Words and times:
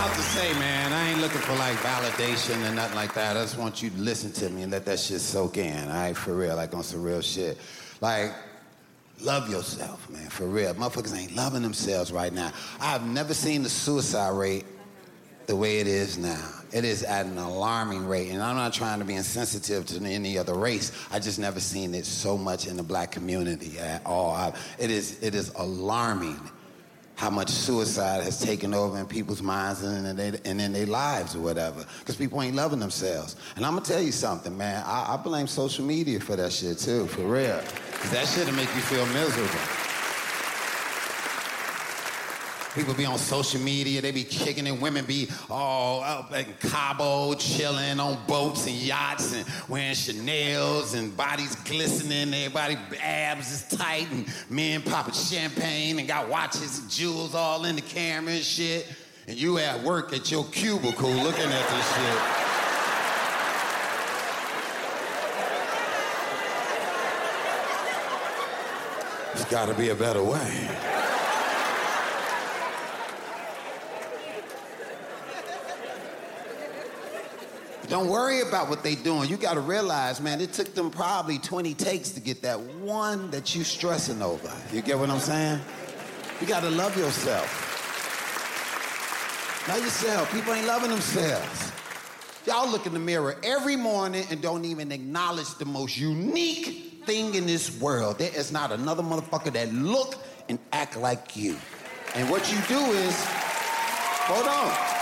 About 0.00 0.16
to 0.16 0.22
say, 0.22 0.50
man, 0.54 0.94
I 0.94 1.10
ain't 1.10 1.20
looking 1.20 1.42
for 1.42 1.54
like 1.56 1.76
validation 1.76 2.56
or 2.66 2.74
nothing 2.74 2.96
like 2.96 3.12
that. 3.12 3.36
I 3.36 3.42
just 3.42 3.58
want 3.58 3.82
you 3.82 3.90
to 3.90 3.98
listen 3.98 4.32
to 4.32 4.48
me 4.48 4.62
and 4.62 4.72
let 4.72 4.86
that 4.86 4.98
shit 4.98 5.20
soak 5.20 5.58
in, 5.58 5.88
all 5.88 5.94
right? 5.94 6.16
For 6.16 6.32
real, 6.32 6.56
like 6.56 6.74
on 6.74 6.82
some 6.82 7.02
real 7.02 7.20
shit. 7.20 7.58
Like, 8.00 8.32
love 9.20 9.50
yourself, 9.50 10.08
man, 10.08 10.30
for 10.30 10.46
real. 10.46 10.72
Motherfuckers 10.72 11.14
ain't 11.14 11.36
loving 11.36 11.60
themselves 11.60 12.12
right 12.12 12.32
now. 12.32 12.50
I've 12.80 13.06
never 13.06 13.34
seen 13.34 13.62
the 13.62 13.68
suicide 13.68 14.30
rate 14.30 14.64
the 15.44 15.54
way 15.54 15.80
it 15.80 15.86
is 15.86 16.16
now. 16.16 16.48
It 16.72 16.86
is 16.86 17.02
at 17.02 17.26
an 17.26 17.36
alarming 17.36 18.06
rate, 18.06 18.30
and 18.30 18.42
I'm 18.42 18.56
not 18.56 18.72
trying 18.72 19.00
to 19.00 19.04
be 19.04 19.16
insensitive 19.16 19.84
to 19.88 20.02
any 20.02 20.38
other 20.38 20.54
race. 20.54 20.92
I 21.12 21.18
just 21.18 21.38
never 21.38 21.60
seen 21.60 21.94
it 21.94 22.06
so 22.06 22.38
much 22.38 22.66
in 22.66 22.78
the 22.78 22.82
black 22.82 23.12
community 23.12 23.78
at 23.78 24.06
all. 24.06 24.30
I, 24.30 24.54
it 24.78 24.90
is 24.90 25.22
it 25.22 25.34
is 25.34 25.52
alarming 25.56 26.40
how 27.20 27.28
much 27.28 27.50
suicide 27.50 28.22
has 28.24 28.40
taken 28.40 28.72
over 28.72 28.98
in 28.98 29.04
people's 29.04 29.42
minds 29.42 29.82
and 29.82 30.18
in, 30.18 30.40
and 30.46 30.58
in 30.58 30.72
their 30.72 30.86
lives 30.86 31.36
or 31.36 31.40
whatever. 31.40 31.84
Because 31.98 32.16
people 32.16 32.40
ain't 32.40 32.56
loving 32.56 32.78
themselves. 32.78 33.36
And 33.56 33.66
I'm 33.66 33.74
gonna 33.74 33.84
tell 33.84 34.00
you 34.00 34.10
something, 34.10 34.56
man. 34.56 34.82
I, 34.86 35.12
I 35.12 35.16
blame 35.18 35.46
social 35.46 35.84
media 35.84 36.18
for 36.18 36.34
that 36.36 36.50
shit 36.50 36.78
too, 36.78 37.06
for 37.08 37.20
real. 37.20 37.60
That 38.10 38.26
shit'll 38.26 38.54
make 38.54 38.74
you 38.74 38.80
feel 38.80 39.04
miserable. 39.08 39.79
People 42.74 42.94
be 42.94 43.04
on 43.04 43.18
social 43.18 43.60
media, 43.60 44.00
they 44.00 44.12
be 44.12 44.22
kicking 44.22 44.64
it. 44.64 44.80
Women 44.80 45.04
be 45.04 45.28
all 45.50 46.04
up 46.04 46.32
in 46.32 46.46
Cabo, 46.60 47.34
chilling 47.34 47.98
on 47.98 48.16
boats 48.28 48.66
and 48.66 48.76
yachts 48.76 49.34
and 49.34 49.44
wearing 49.68 49.94
Chanel's 49.94 50.94
and 50.94 51.16
bodies 51.16 51.56
glistening. 51.56 52.32
Everybody 52.32 52.78
abs 53.02 53.50
is 53.50 53.76
tight 53.76 54.06
and 54.12 54.32
men 54.48 54.82
popping 54.82 55.14
champagne 55.14 55.98
and 55.98 56.06
got 56.06 56.28
watches 56.28 56.78
and 56.78 56.88
jewels 56.88 57.34
all 57.34 57.64
in 57.64 57.74
the 57.74 57.82
camera 57.82 58.34
and 58.34 58.44
shit. 58.44 58.86
And 59.26 59.36
you 59.36 59.58
at 59.58 59.82
work 59.82 60.12
at 60.12 60.30
your 60.30 60.44
cubicle 60.44 61.10
looking 61.10 61.50
at 61.50 61.68
this 61.70 61.94
shit. 61.96 62.22
There's 69.34 69.50
gotta 69.50 69.74
be 69.74 69.88
a 69.88 69.94
better 69.96 70.22
way. 70.22 70.99
Don't 77.90 78.08
worry 78.08 78.40
about 78.42 78.68
what 78.68 78.84
they 78.84 78.94
doing. 78.94 79.28
You 79.28 79.36
got 79.36 79.54
to 79.54 79.60
realize, 79.60 80.20
man, 80.20 80.40
it 80.40 80.52
took 80.52 80.74
them 80.76 80.92
probably 80.92 81.40
20 81.40 81.74
takes 81.74 82.10
to 82.10 82.20
get 82.20 82.40
that 82.42 82.60
one 82.60 83.32
that 83.32 83.56
you 83.56 83.64
stressing 83.64 84.22
over. 84.22 84.48
You 84.72 84.80
get 84.80 84.96
what 84.96 85.10
I'm 85.10 85.18
saying? 85.18 85.60
You 86.40 86.46
got 86.46 86.60
to 86.60 86.70
love 86.70 86.96
yourself. 86.96 87.66
Love 89.68 89.80
yourself. 89.80 90.32
People 90.32 90.54
ain't 90.54 90.68
loving 90.68 90.90
themselves. 90.90 91.72
Y'all 92.46 92.70
look 92.70 92.86
in 92.86 92.92
the 92.92 93.00
mirror 93.00 93.36
every 93.42 93.74
morning 93.74 94.24
and 94.30 94.40
don't 94.40 94.64
even 94.64 94.92
acknowledge 94.92 95.52
the 95.56 95.64
most 95.64 95.98
unique 95.98 97.02
thing 97.06 97.34
in 97.34 97.44
this 97.44 97.76
world. 97.80 98.18
There 98.18 98.30
is 98.32 98.52
not 98.52 98.70
another 98.70 99.02
motherfucker 99.02 99.52
that 99.54 99.74
look 99.74 100.14
and 100.48 100.60
act 100.72 100.96
like 100.96 101.36
you. 101.36 101.56
And 102.14 102.30
what 102.30 102.52
you 102.52 102.58
do 102.68 102.78
is, 102.78 103.24
hold 103.26 104.46
on. 104.46 104.99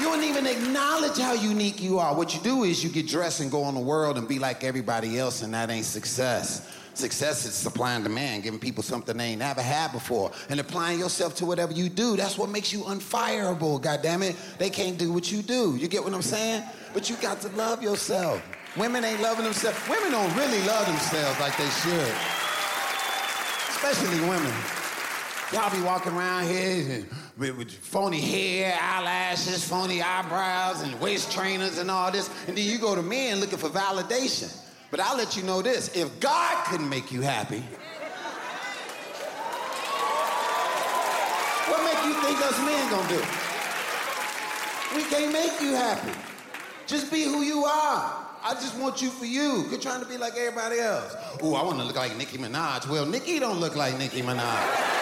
You 0.00 0.06
don't 0.06 0.24
even 0.24 0.46
acknowledge 0.46 1.18
how 1.18 1.34
unique 1.34 1.82
you 1.82 1.98
are. 1.98 2.14
What 2.14 2.34
you 2.34 2.40
do 2.40 2.64
is 2.64 2.82
you 2.82 2.88
get 2.88 3.06
dressed 3.06 3.40
and 3.40 3.50
go 3.50 3.62
on 3.62 3.74
the 3.74 3.80
world 3.80 4.16
and 4.16 4.26
be 4.26 4.38
like 4.38 4.64
everybody 4.64 5.18
else, 5.18 5.42
and 5.42 5.52
that 5.52 5.70
ain't 5.70 5.84
success. 5.84 6.68
Success 6.94 7.46
is 7.46 7.54
supply 7.54 7.94
and 7.94 8.04
demand, 8.04 8.42
giving 8.42 8.58
people 8.60 8.82
something 8.82 9.16
they 9.16 9.28
ain't 9.28 9.38
never 9.38 9.62
had 9.62 9.92
before, 9.92 10.30
and 10.48 10.60
applying 10.60 10.98
yourself 10.98 11.34
to 11.36 11.46
whatever 11.46 11.72
you 11.72 11.88
do. 11.88 12.16
That's 12.16 12.36
what 12.36 12.50
makes 12.50 12.72
you 12.72 12.80
unfireable, 12.80 13.82
goddammit. 13.82 14.36
They 14.58 14.70
can't 14.70 14.98
do 14.98 15.12
what 15.12 15.30
you 15.30 15.42
do. 15.42 15.76
You 15.76 15.88
get 15.88 16.04
what 16.04 16.12
I'm 16.12 16.22
saying? 16.22 16.64
But 16.92 17.08
you 17.08 17.16
got 17.16 17.40
to 17.42 17.48
love 17.50 17.82
yourself. 17.82 18.42
Women 18.76 19.04
ain't 19.04 19.20
loving 19.20 19.44
themselves. 19.44 19.78
Women 19.88 20.12
don't 20.12 20.34
really 20.36 20.62
love 20.66 20.86
themselves 20.86 21.38
like 21.40 21.56
they 21.56 21.68
should. 21.68 22.14
Especially 23.68 24.20
women. 24.20 24.81
Y'all 25.52 25.70
be 25.70 25.82
walking 25.82 26.12
around 26.14 26.46
here 26.46 27.04
with, 27.36 27.54
with 27.58 27.70
phony 27.70 28.20
hair, 28.20 28.74
eyelashes, 28.80 29.62
phony 29.62 30.00
eyebrows, 30.00 30.80
and 30.80 30.98
waist 30.98 31.30
trainers 31.30 31.76
and 31.76 31.90
all 31.90 32.10
this. 32.10 32.30
And 32.48 32.56
then 32.56 32.64
you 32.64 32.78
go 32.78 32.94
to 32.94 33.02
men 33.02 33.38
looking 33.38 33.58
for 33.58 33.68
validation. 33.68 34.56
But 34.90 35.00
I'll 35.00 35.14
let 35.14 35.36
you 35.36 35.42
know 35.42 35.60
this 35.60 35.94
if 35.94 36.20
God 36.20 36.64
couldn't 36.64 36.88
make 36.88 37.12
you 37.12 37.20
happy, 37.20 37.60
what 41.68 41.84
make 41.84 42.02
you 42.06 42.14
think 42.22 42.40
us 42.40 42.58
men 42.60 42.90
gonna 42.90 43.08
do? 43.10 43.22
We 44.96 45.02
can't 45.10 45.32
make 45.34 45.60
you 45.60 45.74
happy. 45.74 46.12
Just 46.86 47.12
be 47.12 47.24
who 47.24 47.42
you 47.42 47.64
are. 47.64 48.26
I 48.42 48.54
just 48.54 48.78
want 48.78 49.02
you 49.02 49.10
for 49.10 49.26
you. 49.26 49.66
Quit 49.68 49.82
trying 49.82 50.00
to 50.00 50.08
be 50.08 50.16
like 50.16 50.34
everybody 50.34 50.78
else. 50.78 51.14
Ooh, 51.44 51.54
I 51.54 51.62
want 51.62 51.78
to 51.78 51.84
look 51.84 51.96
like 51.96 52.16
Nicki 52.16 52.38
Minaj. 52.38 52.88
Well, 52.88 53.04
Nicki 53.04 53.38
don't 53.38 53.60
look 53.60 53.76
like 53.76 53.98
Nicki 53.98 54.22
Minaj. 54.22 55.01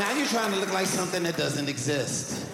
Now 0.00 0.14
you're 0.14 0.26
trying 0.28 0.50
to 0.52 0.58
look 0.58 0.72
like 0.72 0.86
something 0.86 1.22
that 1.24 1.36
doesn't 1.36 1.68
exist. 1.68 2.46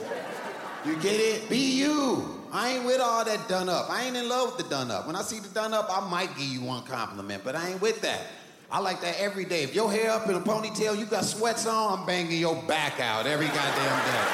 You 0.85 0.97
get 0.97 1.15
it? 1.15 1.49
Be 1.49 1.79
you. 1.79 2.43
I 2.53 2.71
ain't 2.71 2.85
with 2.85 3.01
all 3.01 3.25
that 3.25 3.49
done 3.49 3.69
up. 3.69 3.89
I 3.89 4.03
ain't 4.03 4.17
in 4.17 4.29
love 4.29 4.57
with 4.57 4.65
the 4.65 4.69
done 4.69 4.91
up. 4.91 5.07
When 5.07 5.15
I 5.15 5.23
see 5.23 5.39
the 5.39 5.49
done 5.51 5.73
up, 5.73 5.87
I 5.89 6.11
might 6.11 6.37
give 6.37 6.49
you 6.49 6.63
one 6.63 6.83
compliment, 6.83 7.45
but 7.45 7.55
I 7.55 7.71
ain't 7.71 7.81
with 7.81 8.01
that. 8.01 8.23
I 8.69 8.81
like 8.81 9.01
that 9.03 9.21
every 9.21 9.45
day. 9.45 9.63
If 9.63 9.77
your 9.77 9.93
hair 9.93 10.11
up 10.11 10.29
in 10.29 10.35
a 10.35 10.41
ponytail, 10.41 10.99
you 10.99 11.07
got 11.07 11.25
sweats 11.25 11.69
on, 11.69 12.01
I'm 12.01 12.05
banging 12.05 12.41
your 12.41 12.61
back 12.65 12.99
out 12.99 13.29
every 13.29 13.47
goddamn 13.47 14.05
day. 14.07 14.27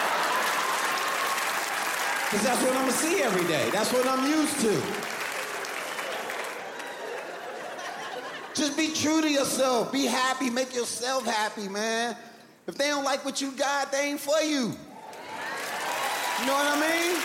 Because 2.25 2.47
that's 2.47 2.63
what 2.63 2.73
I'm 2.73 2.81
gonna 2.81 2.93
see 2.93 3.23
every 3.23 3.47
day. 3.47 3.69
That's 3.73 3.93
what 3.93 4.07
I'm 4.07 4.27
used 4.27 4.59
to. 4.61 4.83
Just 8.55 8.75
be 8.75 8.95
true 8.95 9.21
to 9.21 9.29
yourself. 9.29 9.93
Be 9.93 10.07
happy. 10.07 10.49
Make 10.49 10.75
yourself 10.75 11.27
happy, 11.27 11.69
man. 11.69 12.17
If 12.67 12.77
they 12.77 12.89
don't 12.89 13.05
like 13.05 13.25
what 13.25 13.41
you 13.41 13.53
got, 13.53 13.91
they 13.91 14.11
ain't 14.11 14.21
for 14.21 14.41
you. 14.41 14.75
You 16.41 16.47
know 16.47 16.55
what 16.55 16.67
I 16.67 16.81
mean? 16.81 17.21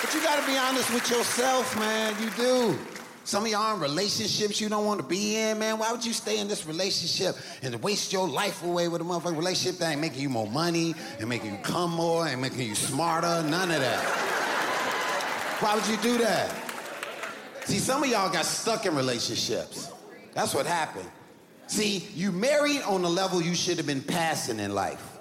But 0.00 0.14
you 0.14 0.20
gotta 0.22 0.46
be 0.46 0.56
honest 0.56 0.92
with 0.92 1.10
yourself, 1.10 1.78
man. 1.78 2.14
You 2.22 2.30
do. 2.30 2.78
Some 3.24 3.44
of 3.44 3.50
y'all 3.50 3.74
in 3.74 3.80
relationships 3.80 4.60
you 4.60 4.68
don't 4.68 4.86
want 4.86 5.00
to 5.00 5.06
be 5.06 5.36
in, 5.36 5.58
man. 5.58 5.78
Why 5.78 5.90
would 5.90 6.04
you 6.04 6.12
stay 6.12 6.38
in 6.38 6.46
this 6.46 6.64
relationship 6.64 7.34
and 7.60 7.74
waste 7.82 8.12
your 8.12 8.28
life 8.28 8.62
away 8.62 8.86
with 8.86 9.00
a 9.00 9.04
motherfucking 9.04 9.36
relationship 9.36 9.80
that 9.80 9.90
ain't 9.90 10.00
making 10.00 10.20
you 10.20 10.28
more 10.28 10.46
money 10.46 10.94
and 11.18 11.28
making 11.28 11.50
you 11.50 11.58
come 11.62 11.90
more 11.90 12.28
and 12.28 12.40
making 12.40 12.60
you 12.60 12.76
smarter? 12.76 13.42
None 13.48 13.72
of 13.72 13.80
that. 13.80 14.04
Why 15.60 15.74
would 15.74 15.86
you 15.88 15.96
do 15.96 16.18
that? 16.18 16.54
See, 17.64 17.78
some 17.78 18.04
of 18.04 18.08
y'all 18.08 18.30
got 18.30 18.44
stuck 18.44 18.86
in 18.86 18.94
relationships. 18.94 19.90
That's 20.32 20.54
what 20.54 20.66
happened. 20.66 21.10
See, 21.66 22.06
you 22.14 22.30
married 22.32 22.82
on 22.82 23.02
the 23.02 23.10
level 23.10 23.42
you 23.42 23.54
should 23.54 23.76
have 23.78 23.86
been 23.86 24.02
passing 24.02 24.60
in 24.60 24.74
life. 24.74 25.18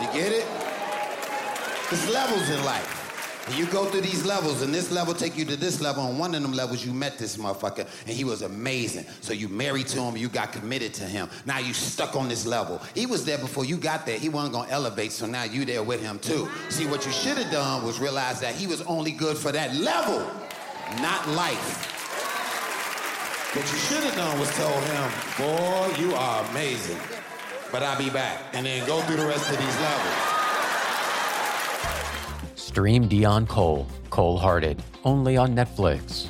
You 0.00 0.06
get 0.08 0.32
it? 0.32 0.46
There's 1.90 2.10
levels 2.10 2.48
in 2.48 2.64
life. 2.64 3.00
And 3.46 3.56
you 3.56 3.66
go 3.66 3.84
through 3.86 4.02
these 4.02 4.24
levels, 4.24 4.62
and 4.62 4.72
this 4.72 4.92
level 4.92 5.12
take 5.14 5.36
you 5.36 5.44
to 5.46 5.56
this 5.56 5.80
level. 5.80 6.04
On 6.04 6.16
one 6.16 6.34
of 6.34 6.42
them 6.42 6.52
levels, 6.52 6.86
you 6.86 6.92
met 6.92 7.18
this 7.18 7.36
motherfucker, 7.36 7.86
and 8.06 8.10
he 8.10 8.22
was 8.22 8.42
amazing. 8.42 9.04
So 9.20 9.32
you 9.32 9.48
married 9.48 9.88
to 9.88 10.00
him, 10.00 10.16
you 10.16 10.28
got 10.28 10.52
committed 10.52 10.94
to 10.94 11.04
him. 11.04 11.28
Now 11.44 11.58
you 11.58 11.74
stuck 11.74 12.14
on 12.14 12.28
this 12.28 12.46
level. 12.46 12.80
He 12.94 13.04
was 13.04 13.24
there 13.24 13.38
before 13.38 13.64
you 13.64 13.76
got 13.76 14.06
there. 14.06 14.18
He 14.18 14.28
wasn't 14.28 14.54
gonna 14.54 14.70
elevate, 14.70 15.10
so 15.10 15.26
now 15.26 15.42
you 15.42 15.64
there 15.64 15.82
with 15.82 16.00
him 16.00 16.20
too. 16.20 16.48
See, 16.68 16.86
what 16.86 17.04
you 17.04 17.10
should 17.10 17.36
have 17.36 17.50
done 17.50 17.84
was 17.84 17.98
realize 17.98 18.40
that 18.40 18.54
he 18.54 18.68
was 18.68 18.80
only 18.82 19.10
good 19.10 19.36
for 19.36 19.50
that 19.50 19.74
level, 19.74 20.20
not 21.00 21.28
life. 21.30 21.91
What 23.54 23.70
you 23.70 23.78
should 23.80 24.02
have 24.02 24.16
done 24.16 24.40
was 24.40 24.50
told 24.56 24.82
him, 24.82 25.10
boy, 25.36 25.94
you 26.00 26.14
are 26.14 26.42
amazing. 26.52 26.96
But 27.70 27.82
I'll 27.82 27.98
be 27.98 28.08
back. 28.08 28.40
And 28.54 28.64
then 28.64 28.86
go 28.86 29.02
through 29.02 29.16
the 29.16 29.26
rest 29.26 29.50
of 29.50 29.58
these 29.58 29.80
levels. 29.80 30.14
Stream 32.54 33.10
Deon 33.10 33.46
Cole, 33.46 33.86
Cold 34.08 34.40
Hearted, 34.40 34.82
only 35.04 35.36
on 35.36 35.54
Netflix. 35.54 36.28